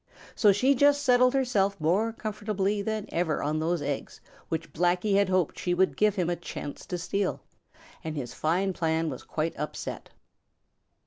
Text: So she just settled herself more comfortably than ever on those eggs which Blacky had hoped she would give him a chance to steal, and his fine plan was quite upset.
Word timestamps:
So 0.33 0.51
she 0.51 0.73
just 0.73 1.03
settled 1.03 1.35
herself 1.35 1.79
more 1.79 2.11
comfortably 2.11 2.81
than 2.81 3.05
ever 3.09 3.43
on 3.43 3.59
those 3.59 3.83
eggs 3.83 4.19
which 4.49 4.73
Blacky 4.73 5.13
had 5.13 5.29
hoped 5.29 5.59
she 5.59 5.75
would 5.75 5.95
give 5.95 6.15
him 6.15 6.27
a 6.27 6.35
chance 6.35 6.87
to 6.87 6.97
steal, 6.97 7.39
and 8.03 8.15
his 8.17 8.33
fine 8.33 8.73
plan 8.73 9.11
was 9.11 9.21
quite 9.21 9.55
upset. 9.59 10.09